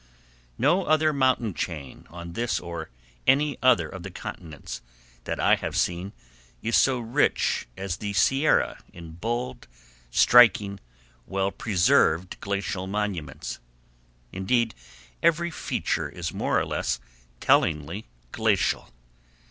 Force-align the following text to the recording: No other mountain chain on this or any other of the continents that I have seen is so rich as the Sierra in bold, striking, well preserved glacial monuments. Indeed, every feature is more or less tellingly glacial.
No 0.57 0.85
other 0.85 1.13
mountain 1.13 1.53
chain 1.53 2.07
on 2.09 2.33
this 2.33 2.59
or 2.59 2.89
any 3.27 3.59
other 3.61 3.87
of 3.87 4.01
the 4.01 4.09
continents 4.09 4.81
that 5.25 5.39
I 5.39 5.53
have 5.53 5.77
seen 5.77 6.11
is 6.63 6.75
so 6.75 6.97
rich 6.99 7.67
as 7.77 7.97
the 7.97 8.11
Sierra 8.13 8.83
in 8.91 9.11
bold, 9.11 9.67
striking, 10.09 10.79
well 11.27 11.51
preserved 11.51 12.39
glacial 12.39 12.87
monuments. 12.87 13.59
Indeed, 14.31 14.73
every 15.21 15.51
feature 15.51 16.09
is 16.09 16.33
more 16.33 16.59
or 16.59 16.65
less 16.65 16.99
tellingly 17.39 18.07
glacial. 18.31 18.89